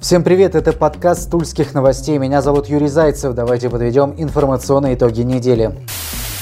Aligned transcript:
Всем 0.00 0.22
привет, 0.22 0.54
это 0.54 0.72
подкаст 0.72 1.30
Тульских 1.30 1.72
новостей. 1.72 2.18
Меня 2.18 2.42
зовут 2.42 2.66
Юрий 2.66 2.88
Зайцев. 2.88 3.34
Давайте 3.34 3.70
подведем 3.70 4.14
информационные 4.18 4.96
итоги 4.96 5.22
недели. 5.22 5.74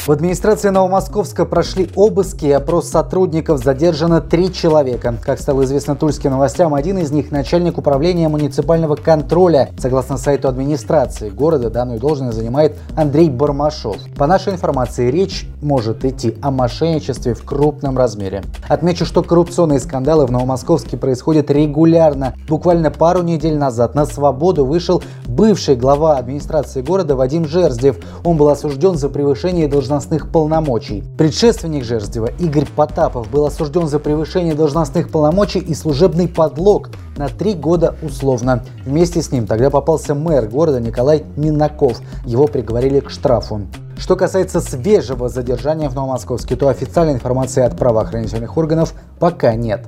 В 0.05 0.11
администрации 0.11 0.71
Новомосковска 0.71 1.45
прошли 1.45 1.89
обыски 1.95 2.47
и 2.47 2.51
опрос 2.51 2.89
сотрудников. 2.89 3.63
Задержано 3.63 4.21
три 4.21 4.53
человека. 4.53 5.15
Как 5.25 5.39
стало 5.39 5.63
известно 5.63 5.95
тульским 5.95 6.33
новостям, 6.33 6.75
один 6.75 6.99
из 6.99 7.13
них– 7.13 7.31
начальник 7.31 7.79
управления 7.79 8.29
муниципального 8.29 8.97
контроля. 8.97 9.71
Согласно 9.79 10.17
сайту 10.17 10.49
администрации 10.49 11.31
города, 11.31 11.71
данную 11.71 12.01
должность 12.01 12.37
занимает 12.37 12.77
Андрей 12.97 13.31
Бармашов. 13.31 13.97
По 14.17 14.27
нашей 14.27 14.55
информации, 14.55 15.09
речь 15.09 15.47
может 15.61 16.05
идти 16.05 16.37
о 16.43 16.51
мошенничестве 16.51 17.35
в 17.35 17.45
крупном 17.45 17.97
размере. 17.97 18.43
Отмечу, 18.69 19.07
что 19.07 19.23
коррупционные 19.23 19.79
скандалы 19.79 20.27
в 20.27 20.33
Новомосковске 20.33 20.97
происходят 20.97 21.49
регулярно. 21.49 22.35
Буквально 22.49 22.91
пару 22.91 23.23
недель 23.23 23.57
назад 23.57 23.95
на 23.95 24.05
свободу 24.07 24.65
вышел 24.65 25.01
бывший 25.27 25.77
глава 25.77 26.17
администрации 26.17 26.83
города 26.83 27.15
Вадим 27.15 27.47
Жерздев. 27.47 27.99
Он 28.25 28.37
был 28.37 28.49
осужден 28.49 28.97
за 28.97 29.09
превышение 29.09 29.69
должностных 29.69 29.92
должностных 29.93 30.33
полномочий. 30.33 31.05
Предшественник 31.19 31.85
Жерздева 31.85 32.31
Игорь 32.39 32.67
Потапов 32.75 33.31
был 33.31 33.45
осужден 33.45 33.89
за 33.89 33.99
превышение 33.99 34.55
должностных 34.55 35.11
полномочий 35.11 35.59
и 35.59 35.75
служебный 35.75 36.29
подлог 36.29 36.89
на 37.17 37.29
три 37.29 37.53
года 37.53 37.95
условно. 38.01 38.65
Вместе 38.87 39.21
с 39.21 39.31
ним 39.31 39.47
тогда 39.47 39.69
попался 39.69 40.15
мэр 40.15 40.49
города 40.49 40.81
Николай 40.81 41.25
Минаков. 41.37 42.01
Его 42.25 42.47
приговорили 42.47 43.01
к 43.01 43.11
штрафу. 43.11 43.67
Что 43.99 44.17
касается 44.17 44.61
свежего 44.61 45.29
задержания 45.29 45.91
в 45.91 45.95
Новомосковске, 45.95 46.57
то 46.57 46.69
официальной 46.69 47.15
информации 47.15 47.63
от 47.63 47.77
правоохранительных 47.77 48.57
органов 48.57 48.95
пока 49.21 49.55
нет. 49.55 49.87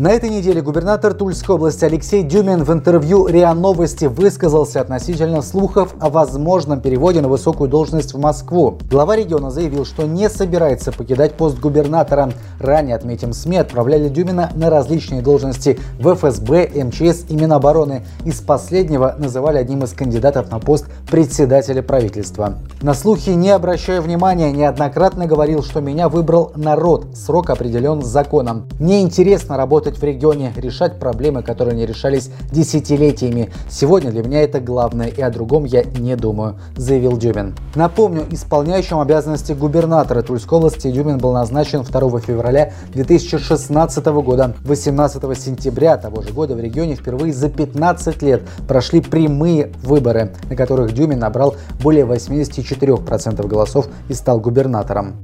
На 0.00 0.12
этой 0.12 0.30
неделе 0.30 0.62
губернатор 0.62 1.12
Тульской 1.12 1.56
области 1.56 1.84
Алексей 1.84 2.22
Дюмин 2.22 2.64
в 2.64 2.72
интервью 2.72 3.26
РИА 3.26 3.52
Новости 3.52 4.06
высказался 4.06 4.80
относительно 4.80 5.42
слухов 5.42 5.94
о 6.00 6.08
возможном 6.08 6.80
переводе 6.80 7.20
на 7.20 7.28
высокую 7.28 7.68
должность 7.68 8.14
в 8.14 8.18
Москву. 8.18 8.78
Глава 8.90 9.14
региона 9.14 9.50
заявил, 9.50 9.84
что 9.84 10.06
не 10.06 10.30
собирается 10.30 10.90
покидать 10.90 11.34
пост 11.34 11.58
губернатора. 11.58 12.32
Ранее, 12.58 12.96
отметим, 12.96 13.34
СМИ 13.34 13.58
отправляли 13.58 14.08
Дюмина 14.08 14.50
на 14.54 14.70
различные 14.70 15.20
должности 15.20 15.78
в 15.98 16.14
ФСБ, 16.14 16.70
МЧС 16.82 17.26
и 17.28 17.36
Минобороны. 17.36 18.06
Из 18.24 18.40
последнего 18.40 19.14
называли 19.18 19.58
одним 19.58 19.84
из 19.84 19.92
кандидатов 19.92 20.50
на 20.50 20.60
пост 20.60 20.86
председателя 21.10 21.82
правительства. 21.82 22.54
На 22.80 22.94
слухи 22.94 23.28
не 23.28 23.50
обращая 23.50 24.00
внимания, 24.00 24.50
неоднократно 24.50 25.26
говорил, 25.26 25.62
что 25.62 25.82
меня 25.82 26.08
выбрал 26.08 26.52
народ. 26.56 27.08
Срок 27.14 27.50
определен 27.50 28.00
законом. 28.00 28.66
Мне 28.78 29.02
интересно 29.02 29.58
работать 29.58 29.89
работать 29.90 30.00
в 30.00 30.04
регионе, 30.04 30.52
решать 30.56 30.98
проблемы, 30.98 31.42
которые 31.42 31.76
не 31.76 31.86
решались 31.86 32.30
десятилетиями. 32.52 33.50
Сегодня 33.68 34.10
для 34.10 34.22
меня 34.22 34.42
это 34.42 34.60
главное, 34.60 35.08
и 35.08 35.20
о 35.20 35.30
другом 35.30 35.64
я 35.64 35.82
не 35.82 36.16
думаю, 36.16 36.58
заявил 36.76 37.16
Дюмин. 37.16 37.54
Напомню, 37.74 38.24
исполняющим 38.30 38.98
обязанности 38.98 39.52
губернатора 39.52 40.22
Тульской 40.22 40.58
области 40.58 40.90
Дюмин 40.90 41.18
был 41.18 41.32
назначен 41.32 41.82
2 41.82 42.20
февраля 42.20 42.72
2016 42.94 44.06
года. 44.06 44.54
18 44.64 45.38
сентября 45.38 45.96
того 45.96 46.22
же 46.22 46.32
года 46.32 46.54
в 46.54 46.60
регионе 46.60 46.94
впервые 46.94 47.32
за 47.32 47.48
15 47.48 48.22
лет 48.22 48.42
прошли 48.68 49.00
прямые 49.00 49.72
выборы, 49.82 50.32
на 50.48 50.56
которых 50.56 50.92
Дюмин 50.92 51.18
набрал 51.18 51.56
более 51.82 52.04
84% 52.04 53.46
голосов 53.46 53.88
и 54.08 54.14
стал 54.14 54.40
губернатором. 54.40 55.14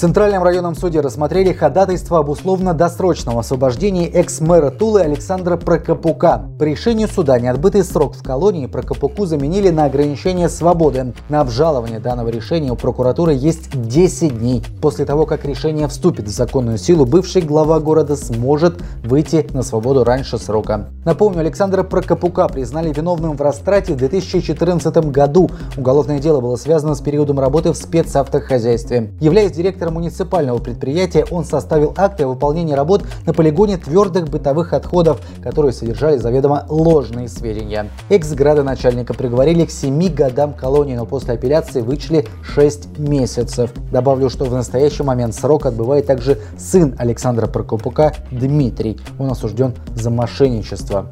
В 0.00 0.02
Центральном 0.02 0.42
районном 0.42 0.76
суде 0.76 1.00
рассмотрели 1.00 1.52
ходатайство 1.52 2.20
об 2.20 2.30
условно-досрочном 2.30 3.36
освобождении 3.36 4.08
экс-мэра 4.08 4.70
Тулы 4.70 5.02
Александра 5.02 5.58
Прокопука. 5.58 6.48
По 6.58 6.62
решению 6.62 7.06
суда 7.06 7.38
неотбытый 7.38 7.84
срок 7.84 8.14
в 8.14 8.22
колонии 8.22 8.64
Прокопуку 8.64 9.26
заменили 9.26 9.68
на 9.68 9.84
ограничение 9.84 10.48
свободы. 10.48 11.12
На 11.28 11.42
обжалование 11.42 12.00
данного 12.00 12.30
решения 12.30 12.72
у 12.72 12.76
прокуратуры 12.76 13.34
есть 13.34 13.78
10 13.78 14.38
дней. 14.38 14.62
После 14.80 15.04
того, 15.04 15.26
как 15.26 15.44
решение 15.44 15.86
вступит 15.86 16.28
в 16.28 16.30
законную 16.30 16.78
силу, 16.78 17.04
бывший 17.04 17.42
глава 17.42 17.78
города 17.78 18.16
сможет 18.16 18.82
выйти 19.04 19.46
на 19.52 19.62
свободу 19.62 20.02
раньше 20.02 20.38
срока. 20.38 20.88
Напомню, 21.04 21.40
Александра 21.40 21.82
Прокопука 21.82 22.48
признали 22.48 22.90
виновным 22.90 23.36
в 23.36 23.42
растрате 23.42 23.92
в 23.92 23.98
2014 23.98 24.96
году. 25.10 25.50
Уголовное 25.76 26.20
дело 26.20 26.40
было 26.40 26.56
связано 26.56 26.94
с 26.94 27.02
периодом 27.02 27.38
работы 27.38 27.70
в 27.72 27.76
спецавтохозяйстве. 27.76 29.12
Являясь 29.20 29.52
директором 29.52 29.89
муниципального 29.90 30.58
предприятия 30.58 31.24
он 31.30 31.44
составил 31.44 31.94
акты 31.96 32.24
о 32.24 32.28
выполнении 32.28 32.74
работ 32.74 33.04
на 33.26 33.32
полигоне 33.32 33.76
твердых 33.76 34.28
бытовых 34.28 34.72
отходов, 34.72 35.20
которые 35.42 35.72
содержали 35.72 36.16
заведомо 36.16 36.66
ложные 36.68 37.28
сведения. 37.28 37.90
Экс-градоначальника 38.08 39.14
приговорили 39.14 39.64
к 39.64 39.70
7 39.70 40.14
годам 40.14 40.54
колонии, 40.54 40.96
но 40.96 41.06
после 41.06 41.34
апелляции 41.34 41.80
вычли 41.80 42.26
6 42.42 42.98
месяцев. 42.98 43.70
Добавлю, 43.90 44.30
что 44.30 44.44
в 44.44 44.52
настоящий 44.52 45.02
момент 45.02 45.34
срок 45.34 45.66
отбывает 45.66 46.06
также 46.06 46.38
сын 46.58 46.94
Александра 46.98 47.46
Прокопука 47.46 48.14
Дмитрий. 48.30 49.00
Он 49.18 49.30
осужден 49.30 49.74
за 49.94 50.10
мошенничество. 50.10 51.10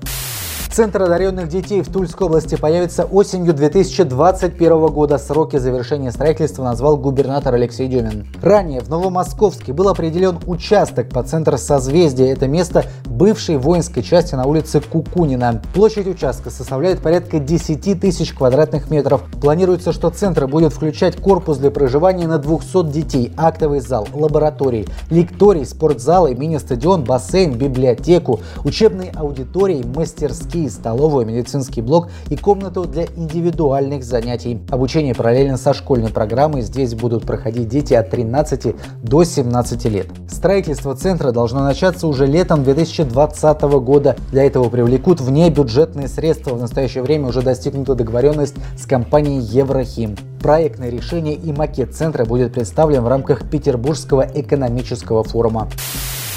Центр 0.70 1.02
одаренных 1.02 1.48
детей 1.48 1.82
в 1.82 1.90
Тульской 1.90 2.26
области 2.26 2.54
появится 2.54 3.04
осенью 3.04 3.54
2021 3.54 4.86
года. 4.88 5.18
Сроки 5.18 5.56
завершения 5.56 6.12
строительства 6.12 6.62
назвал 6.62 6.98
губернатор 6.98 7.54
Алексей 7.54 7.88
Дюмин. 7.88 8.26
Ранее 8.42 8.80
в 8.80 8.88
Новомосковске 8.88 9.72
был 9.72 9.88
определен 9.88 10.38
участок 10.46 11.08
по 11.08 11.22
центру 11.22 11.56
созвездия. 11.56 12.30
Это 12.30 12.46
место 12.46 12.84
бывшей 13.06 13.56
воинской 13.56 14.02
части 14.02 14.34
на 14.34 14.44
улице 14.44 14.80
Кукунина. 14.80 15.62
Площадь 15.74 16.06
участка 16.06 16.50
составляет 16.50 17.00
порядка 17.00 17.38
10 17.38 18.00
тысяч 18.00 18.34
квадратных 18.34 18.90
метров. 18.90 19.22
Планируется, 19.40 19.92
что 19.92 20.10
центр 20.10 20.46
будет 20.46 20.72
включать 20.72 21.16
корпус 21.16 21.56
для 21.56 21.70
проживания 21.70 22.28
на 22.28 22.38
200 22.38 22.90
детей, 22.90 23.32
актовый 23.36 23.80
зал, 23.80 24.06
лаборатории, 24.12 24.86
лекторий, 25.10 25.64
спортзалы, 25.64 26.34
мини-стадион, 26.34 27.04
бассейн, 27.04 27.54
библиотеку, 27.54 28.40
учебные 28.64 29.10
аудитории, 29.12 29.82
мастерские 29.82 30.57
мастерские, 30.58 30.70
столовую, 30.70 31.26
медицинский 31.26 31.82
блок 31.82 32.08
и 32.28 32.36
комнату 32.36 32.84
для 32.84 33.04
индивидуальных 33.04 34.04
занятий. 34.04 34.60
Обучение 34.70 35.14
параллельно 35.14 35.56
со 35.56 35.74
школьной 35.74 36.10
программой 36.10 36.62
здесь 36.62 36.94
будут 36.94 37.24
проходить 37.24 37.68
дети 37.68 37.94
от 37.94 38.10
13 38.10 38.74
до 39.02 39.24
17 39.24 39.84
лет. 39.86 40.06
Строительство 40.28 40.94
центра 40.94 41.32
должно 41.32 41.62
начаться 41.62 42.06
уже 42.06 42.26
летом 42.26 42.64
2020 42.64 43.62
года. 43.62 44.16
Для 44.30 44.44
этого 44.44 44.68
привлекут 44.68 45.20
внебюджетные 45.20 46.08
средства. 46.08 46.54
В 46.54 46.60
настоящее 46.60 47.02
время 47.02 47.28
уже 47.28 47.42
достигнута 47.42 47.94
договоренность 47.94 48.54
с 48.78 48.86
компанией 48.86 49.40
Еврохим. 49.40 50.16
Проектное 50.40 50.90
решение 50.90 51.34
и 51.34 51.52
макет 51.52 51.94
центра 51.94 52.24
будет 52.24 52.52
представлен 52.52 53.02
в 53.02 53.08
рамках 53.08 53.48
Петербургского 53.50 54.26
экономического 54.34 55.24
форума. 55.24 55.68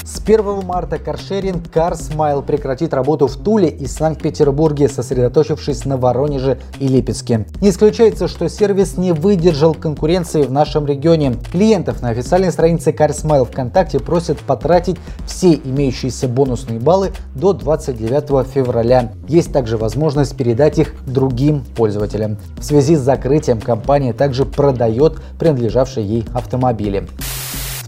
С 0.04 0.20
1 0.20 0.66
марта 0.66 0.98
каршеринг 0.98 1.68
CarSmile 1.68 2.44
прекратит 2.44 2.94
работу 2.94 3.28
в 3.28 3.38
Туле 3.38 3.70
и 3.70 3.86
Санкт-Петербурге, 3.86 4.90
сосредоточившись 4.90 5.86
на 5.86 5.98
Воронеже 5.98 6.58
и 6.80 6.88
Липецке. 6.88 7.46
Не 7.62 7.70
исключается, 7.70 8.28
что 8.28 8.50
сервис 8.50 8.98
не 8.98 9.12
выдержал 9.12 9.76
конкуренции 9.76 10.42
в 10.42 10.52
нашем 10.52 10.88
регионе. 10.88 11.36
Клиентов 11.52 12.02
на 12.02 12.10
официальной 12.10 12.52
странице 12.52 12.92
CarSmile 12.92 13.46
ВКонтакте 13.46 14.00
просят 14.00 14.40
потратить 14.40 14.98
все 15.28 15.54
имеющиеся 15.54 16.28
бонусные 16.28 16.80
баллы 16.80 17.12
до 17.36 17.54
29 17.54 18.48
февраля. 18.48 19.14
Есть 19.28 19.54
также 19.54 19.78
возможность 19.78 20.36
передать 20.36 20.80
их 20.80 20.96
другим 21.06 21.64
пользователям. 21.76 22.38
В 22.58 22.64
связи 22.64 22.96
с 22.96 23.02
закрытием 23.02 23.62
компания 23.62 24.14
также 24.14 24.46
продает 24.46 25.20
принадлежавшие 25.38 26.06
ей 26.06 26.26
автомобили. 26.34 27.08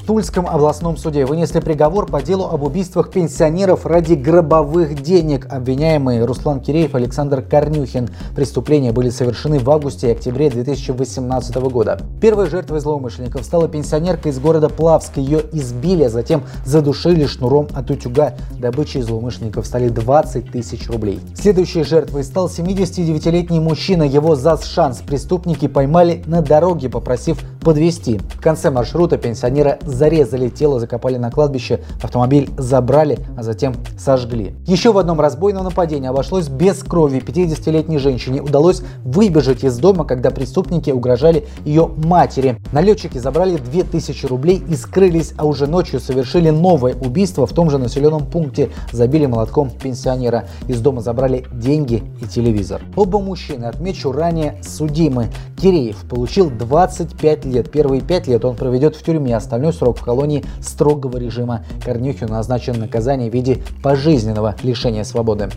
Тульском 0.06 0.48
областном 0.48 0.98
суде 0.98 1.26
вынесли 1.26 1.62
приговор 1.62 2.08
по 2.08 2.22
делу 2.22 2.48
об 2.48 2.64
убийствах 2.64 3.10
пенсионеров 3.10 3.86
ради 3.86 4.16
гробовых 4.16 5.02
денег. 5.02 5.48
Обвиняемые 5.50 6.26
Руслан 6.26 6.60
Киреев 6.60 6.94
и 6.94 6.98
Александр 6.98 7.42
Корнюхин. 7.42 8.10
Преступления 8.36 8.92
были 8.92 9.10
совершены 9.10 9.60
в 9.60 9.70
августе 9.72 10.10
и 10.10 10.12
октябре 10.12 10.50
2018 10.50 11.56
года. 11.56 12.02
Первой 12.20 12.50
жертвой 12.50 12.82
злоумышленников 12.82 13.46
стала 13.46 13.70
пенсионерка 13.70 14.28
из 14.28 14.40
города 14.40 14.68
Плавск. 14.68 15.16
Ее 15.16 15.42
избили, 15.54 16.04
а 16.04 16.10
затем 16.10 16.44
задушили 16.66 17.26
шнуром 17.26 17.70
от 17.74 17.90
утюга. 17.90 18.34
Добычей 18.60 19.02
злоумышленников 19.04 19.66
стали 19.66 19.88
20 19.88 20.52
тысяч 20.52 20.90
рублей. 20.90 21.22
Следующей 21.34 21.84
жертвой 21.84 22.26
стал 22.26 22.50
79-летний 22.50 23.62
мужчина. 23.62 24.04
Его 24.04 24.36
за 24.36 24.58
шанс 24.62 24.98
преступники 25.00 25.70
поймали 25.70 26.24
на 26.26 26.42
дороге, 26.42 26.90
попросив 26.90 27.40
подвести. 27.64 28.20
В 28.36 28.42
конце 28.42 28.70
маршрута 28.70 29.18
пенсионера 29.18 29.80
зарезали 29.86 30.50
тело, 30.50 30.80
закопали 30.80 31.18
на 31.18 31.32
кладбище, 31.32 31.80
автомобиль 32.02 32.50
забрали, 32.58 33.20
а 33.38 33.44
затем 33.44 33.74
сожгли. 33.98 34.56
Еще 34.68 34.92
в 34.92 34.98
одном 34.98 35.20
разбойном 35.20 35.64
нападении 35.64 36.10
обошлось 36.10 36.50
без 36.50 36.84
крови. 36.84 37.20
50-летней 37.26 37.98
женщине 37.98 38.42
удалось 38.42 38.82
выбежать 39.04 39.64
из 39.64 39.78
дома, 39.78 40.04
когда 40.04 40.30
преступники 40.30 40.92
угрожали 40.92 41.48
ее 41.66 41.88
матери. 41.88 42.58
Налетчики 42.72 43.18
забрали 43.18 43.58
2000 43.58 44.26
рублей 44.26 44.62
и 44.68 44.76
скрылись, 44.76 45.34
а 45.38 45.46
уже 45.46 45.68
ночью 45.68 46.00
совершили 46.00 46.50
новое 46.50 46.96
убийство 46.96 47.48
в 47.48 47.54
том 47.54 47.70
же 47.70 47.78
населенном 47.78 48.26
пункте. 48.26 48.70
Забили 48.92 49.26
молотком 49.26 49.70
пенсионера. 49.70 50.46
Из 50.68 50.82
дома 50.82 51.02
забрали 51.02 51.46
деньги 51.54 52.04
и 52.22 52.26
телевизор. 52.26 52.82
Оба 52.96 53.20
мужчины, 53.20 53.66
отмечу 53.66 54.12
ранее, 54.12 54.62
судимы. 54.62 55.30
Киреев 55.58 55.98
получил 56.10 56.50
25 56.50 57.46
лет. 57.46 57.53
Первые 57.62 58.02
5 58.02 58.28
лет 58.28 58.46
он 58.46 58.56
проведет 58.56 58.96
в 58.96 59.04
тюрьме, 59.04 59.36
остальной 59.36 59.74
срок 59.74 60.00
в 60.00 60.04
колонии 60.04 60.44
строгого 60.62 61.18
режима. 61.18 61.64
Корнюхину 61.86 62.32
назначено 62.32 62.80
наказание 62.80 63.30
в 63.30 63.34
виде 63.34 63.62
пожизненного 63.84 64.56
лишения 64.64 65.04
свободы. 65.04 65.50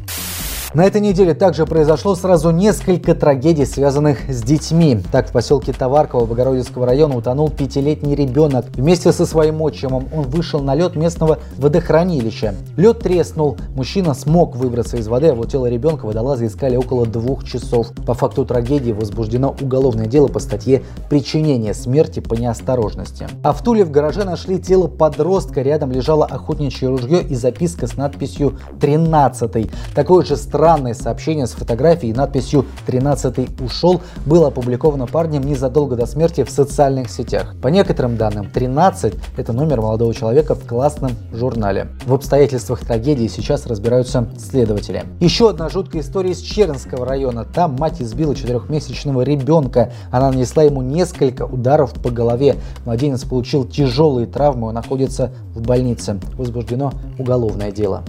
На 0.76 0.84
этой 0.84 1.00
неделе 1.00 1.32
также 1.32 1.64
произошло 1.64 2.14
сразу 2.14 2.50
несколько 2.50 3.14
трагедий, 3.14 3.64
связанных 3.64 4.18
с 4.28 4.42
детьми. 4.42 5.00
Так, 5.10 5.30
в 5.30 5.32
поселке 5.32 5.72
Товарково 5.72 6.26
Богородицкого 6.26 6.84
района 6.84 7.16
утонул 7.16 7.48
пятилетний 7.48 8.14
ребенок. 8.14 8.66
Вместе 8.74 9.10
со 9.10 9.24
своим 9.24 9.62
отчимом 9.62 10.06
он 10.14 10.24
вышел 10.24 10.60
на 10.60 10.74
лед 10.74 10.94
местного 10.94 11.38
водохранилища. 11.56 12.54
Лед 12.76 12.98
треснул, 12.98 13.56
мужчина 13.74 14.12
смог 14.12 14.54
выбраться 14.54 14.98
из 14.98 15.08
воды, 15.08 15.28
а 15.28 15.34
вот 15.34 15.50
тело 15.50 15.64
ребенка 15.64 16.04
водолазы 16.04 16.44
искали 16.44 16.76
около 16.76 17.06
двух 17.06 17.44
часов. 17.44 17.92
По 18.06 18.12
факту 18.12 18.44
трагедии 18.44 18.92
возбуждено 18.92 19.56
уголовное 19.58 20.04
дело 20.04 20.28
по 20.28 20.40
статье 20.40 20.82
«Причинение 21.08 21.72
смерти 21.72 22.20
по 22.20 22.34
неосторожности». 22.34 23.28
А 23.42 23.54
в 23.54 23.62
Туле 23.62 23.82
в 23.82 23.90
гараже 23.90 24.24
нашли 24.24 24.58
тело 24.58 24.88
подростка, 24.88 25.62
рядом 25.62 25.90
лежало 25.90 26.26
охотничье 26.26 26.90
ружье 26.90 27.22
и 27.22 27.34
записка 27.34 27.86
с 27.86 27.96
надписью 27.96 28.58
«13». 28.78 29.70
Такое 29.94 30.22
же 30.22 30.36
странное 30.36 30.65
Странное 30.66 30.94
сообщение 30.94 31.46
с 31.46 31.52
фотографией 31.52 32.10
и 32.10 32.12
надписью 32.12 32.66
«13 32.88 33.64
ушел» 33.64 34.00
было 34.24 34.48
опубликовано 34.48 35.06
парнем 35.06 35.42
незадолго 35.42 35.94
до 35.94 36.06
смерти 36.06 36.42
в 36.42 36.50
социальных 36.50 37.08
сетях. 37.08 37.54
По 37.62 37.68
некоторым 37.68 38.16
данным, 38.16 38.50
13– 38.50 39.14
это 39.36 39.52
номер 39.52 39.80
молодого 39.80 40.12
человека 40.12 40.56
в 40.56 40.66
классном 40.66 41.12
журнале. 41.32 41.90
В 42.04 42.12
обстоятельствах 42.12 42.80
трагедии 42.80 43.28
сейчас 43.28 43.64
разбираются 43.66 44.28
следователи. 44.40 45.04
Еще 45.20 45.50
одна 45.50 45.68
жуткая 45.68 46.02
история 46.02 46.32
из 46.32 46.40
Чернского 46.40 47.06
района. 47.06 47.44
Там 47.44 47.76
мать 47.78 48.02
избила 48.02 48.34
четырехмесячного 48.34 49.22
ребенка. 49.22 49.92
Она 50.10 50.32
нанесла 50.32 50.64
ему 50.64 50.82
несколько 50.82 51.44
ударов 51.44 51.92
по 51.94 52.10
голове. 52.10 52.56
Младенец 52.84 53.22
получил 53.22 53.68
тяжелые 53.68 54.26
травмы, 54.26 54.66
он 54.66 54.74
находится 54.74 55.30
в 55.54 55.62
больнице. 55.62 56.18
Возбуждено 56.36 56.92
уголовное 57.20 57.70
дело. 57.70 58.02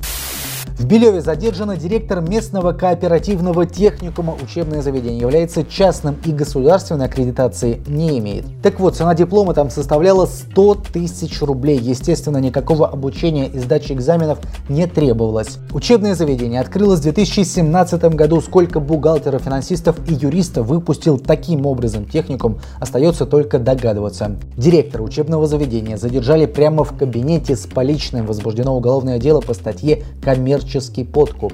В 0.77 0.85
Белеве 0.85 1.21
задержана 1.21 1.75
директор 1.75 2.21
местного 2.21 2.71
кооперативного 2.71 3.65
техникума. 3.65 4.35
Учебное 4.39 4.83
заведение 4.83 5.19
является 5.19 5.63
частным 5.63 6.17
и 6.23 6.31
государственной 6.31 7.07
аккредитации 7.07 7.81
не 7.87 8.19
имеет. 8.19 8.45
Так 8.61 8.79
вот, 8.79 8.95
цена 8.95 9.15
диплома 9.15 9.55
там 9.55 9.71
составляла 9.71 10.27
100 10.27 10.75
тысяч 10.93 11.41
рублей. 11.41 11.79
Естественно, 11.79 12.37
никакого 12.37 12.87
обучения 12.87 13.47
и 13.47 13.57
сдачи 13.57 13.91
экзаменов 13.91 14.37
не 14.69 14.85
требовалось. 14.85 15.57
Учебное 15.71 16.13
заведение 16.13 16.61
открылось 16.61 16.99
в 16.99 17.03
2017 17.03 18.13
году. 18.13 18.39
Сколько 18.41 18.79
бухгалтеров, 18.79 19.41
финансистов 19.41 19.97
и 20.07 20.13
юристов 20.13 20.67
выпустил 20.67 21.17
таким 21.17 21.65
образом 21.65 22.05
техникум, 22.05 22.59
остается 22.79 23.25
только 23.25 23.57
догадываться. 23.57 24.35
Директора 24.55 25.01
учебного 25.01 25.47
заведения 25.47 25.97
задержали 25.97 26.45
прямо 26.45 26.83
в 26.83 26.95
кабинете 26.95 27.55
с 27.55 27.65
поличным. 27.65 28.27
Возбуждено 28.27 28.77
уголовное 28.77 29.17
дело 29.17 29.41
по 29.41 29.55
статье 29.55 30.03
«Коммерческий 30.21 30.66
коммерческий 30.67 31.05
подкуп. 31.05 31.53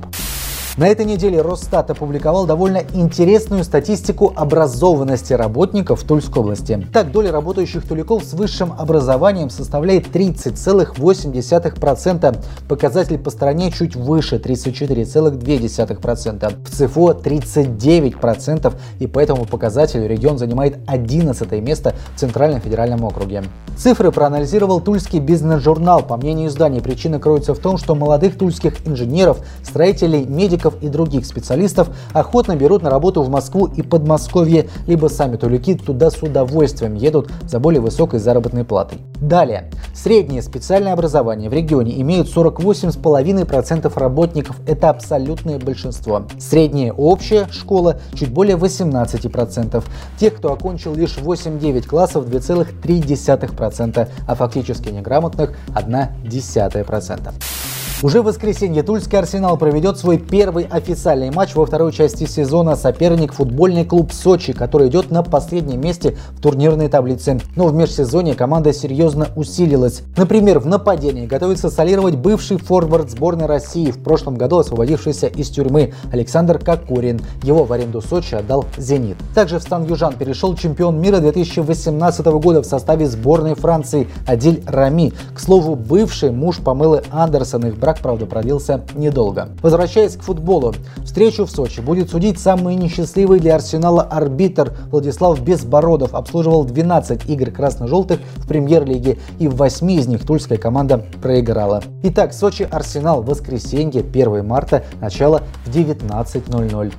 На 0.75 0.88
этой 0.88 1.06
неделе 1.06 1.40
Росстат 1.40 1.92
опубликовал 1.92 2.48
довольно 2.48 2.81
интересную 2.96 3.64
статистику 3.64 4.34
образованности 4.36 5.34
работников 5.34 6.02
в 6.02 6.08
Тульской 6.08 6.42
области. 6.42 6.84
Так, 6.92 7.12
доля 7.12 7.31
работающих 7.31 7.88
туликов 7.88 8.24
с 8.24 8.34
высшим 8.34 8.74
образованием 8.75 9.52
составляет 9.52 10.08
30,8%. 10.08 12.38
Показатель 12.68 13.20
по 13.20 13.30
стране 13.30 13.72
чуть 13.72 13.96
выше 13.96 14.38
34,2%. 14.38 16.56
В 16.64 16.70
ЦФО 16.72 17.20
39%, 17.24 18.74
и 18.98 19.06
по 19.06 19.20
этому 19.20 19.46
показателю 19.46 20.08
регион 20.08 20.40
занимает 20.40 20.80
11 20.88 21.52
место 21.62 21.94
в 22.16 22.20
Центральном 22.20 22.62
федеральном 22.62 23.04
округе. 23.04 23.44
Цифры 23.78 24.12
проанализировал 24.12 24.81
тульский 24.81 25.20
бизнес-журнал. 25.20 26.02
По 26.02 26.18
мнению 26.18 26.48
издания, 26.48 26.81
причина 26.81 27.20
кроется 27.20 27.54
в 27.54 27.60
том, 27.60 27.78
что 27.78 27.94
молодых 27.94 28.40
тульских 28.40 28.88
инженеров, 28.88 29.38
строителей, 29.62 30.25
медиков 30.25 30.62
медиков 30.63 30.75
и 30.81 30.88
других 30.88 31.25
специалистов 31.25 31.89
охотно 32.13 32.56
берут 32.56 32.83
на 32.83 32.89
работу 32.89 33.21
в 33.24 33.30
Москву 33.30 33.68
и 33.68 33.81
Подмосковье, 33.81 34.69
либо 34.88 35.07
сами 35.07 35.38
тулики 35.38 35.75
туда 35.75 36.10
с 36.10 36.21
удовольствием 36.21 36.95
едут 36.95 37.30
за 37.48 37.60
более 37.60 37.81
высокой 37.81 38.19
заработной 38.19 38.63
платой. 38.63 39.00
Далее. 39.19 39.69
Среднее 39.94 40.42
специальное 40.42 40.94
образование 40.94 41.50
в 41.50 41.54
регионе 41.54 42.00
имеют 42.01 42.27
48,5% 42.27 43.92
работников. 43.98 44.57
Это 44.68 44.89
абсолютное 44.89 45.60
большинство. 45.60 46.24
Средняя 46.39 46.92
общая 46.92 47.48
школа 47.51 48.00
чуть 48.13 48.31
более 48.31 48.57
18%. 48.57 49.83
Тех, 50.19 50.36
кто 50.36 50.51
окончил 50.54 50.95
лишь 50.95 51.18
8-9 51.18 51.88
классов 51.88 52.25
2,3%, 52.27 54.07
а 54.27 54.36
фактически 54.36 54.89
неграмотных 54.89 55.54
1,1%. 55.75 57.62
Уже 58.04 58.22
в 58.22 58.26
воскресенье 58.26 58.84
Тульский 58.84 59.18
Арсенал 59.18 59.56
проведет 59.56 59.98
свой 59.98 60.18
первый 60.18 60.66
официальный 60.66 61.32
матч 61.32 61.56
во 61.56 61.66
второй 61.66 61.94
части 61.94 62.26
сезона. 62.26 62.76
Соперник 62.76 63.32
футбольный 63.32 63.86
клуб 63.86 64.12
Сочи, 64.12 64.52
который 64.52 64.90
идет 64.90 65.10
на 65.10 65.24
последнем 65.24 65.80
месте 65.80 66.18
в 66.32 66.42
турнирной 66.42 66.90
таблице. 66.90 67.40
Но 67.56 67.68
в 67.68 67.74
межсезонье 67.74 68.36
команда 68.36 68.74
серьезно 68.74 69.30
усилилась. 69.38 70.02
Например, 70.18 70.60
в 70.60 70.66
нападении 70.66 71.28
готовится 71.28 71.70
солировать 71.70 72.18
бывший 72.18 72.58
форвард 72.58 73.10
сборной 73.10 73.46
России, 73.46 73.90
в 73.90 74.04
прошлом 74.04 74.36
году 74.36 74.58
освободившийся 74.58 75.28
из 75.28 75.48
тюрьмы 75.50 75.94
Александр 76.12 76.60
Кокорин. 76.60 77.22
Его 77.42 77.64
в 77.64 77.72
аренду 77.72 78.02
Сочи 78.02 78.36
отдал 78.36 78.66
«Зенит». 78.78 79.16
Также 79.34 79.60
в 79.60 79.64
стан 79.64 79.86
южан 79.86 80.16
перешел 80.16 80.58
чемпион 80.58 81.00
мира 81.00 81.20
2018 81.20 82.26
года 82.26 82.64
в 82.64 82.66
составе 82.66 83.06
сборной 83.08 83.56
Франции 83.56 84.10
Адиль 84.28 84.62
Рами. 84.68 85.14
К 85.34 85.40
слову, 85.40 85.78
бывший 85.78 86.32
муж 86.32 86.58
Памелы 86.58 87.02
Андерсон, 87.10 87.68
их 87.68 87.78
брак 87.78 87.93
брак, 87.94 88.00
правда, 88.01 88.25
продлился 88.25 88.81
недолго. 88.95 89.50
Возвращаясь 89.62 90.16
к 90.16 90.22
футболу, 90.22 90.74
встречу 91.04 91.45
в 91.45 91.51
Сочи 91.51 91.80
будет 91.80 92.10
судить 92.10 92.40
самый 92.40 92.75
несчастливый 92.75 93.40
для 93.40 93.56
Арсенала 93.56 94.04
арбитр 94.04 94.74
Владислав 94.90 95.40
Безбородов. 95.42 96.13
Обслуживал 96.13 96.63
12 96.66 97.30
игр 97.30 97.51
красно-желтых 97.51 98.19
в 98.38 98.48
премьер-лиге 98.48 99.18
и 99.40 99.48
в 99.48 99.56
8 99.56 99.92
из 99.92 100.07
них 100.07 100.25
тульская 100.25 100.57
команда 100.57 101.06
проиграла. 101.22 101.84
Итак, 102.04 102.34
Сочи-Арсенал, 102.34 103.22
воскресенье, 103.22 104.01
1 104.01 104.46
марта, 104.46 104.84
начало 105.00 105.44
в 105.66 105.69
19.00. 105.69 106.94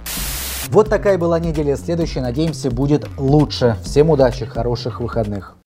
Вот 0.69 0.89
такая 0.89 1.19
была 1.19 1.39
неделя. 1.39 1.77
Следующая, 1.77 2.21
надеемся, 2.21 2.71
будет 2.71 3.07
лучше. 3.19 3.77
Всем 3.85 4.11
удачи, 4.11 4.47
хороших 4.47 5.01
выходных. 5.01 5.57